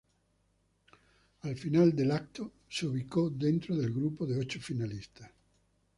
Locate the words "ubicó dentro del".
2.87-3.93